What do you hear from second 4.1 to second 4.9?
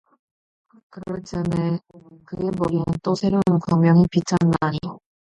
비쳤나니